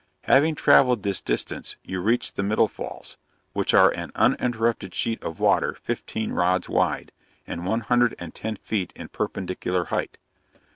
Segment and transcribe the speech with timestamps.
[0.23, 3.19] Having travelled this distance you reach the middle falls,
[3.53, 7.11] which are an uninterrupted sheet of water fifteen rods wide,
[7.45, 10.17] and one hundred and ten feet in perpendicular height.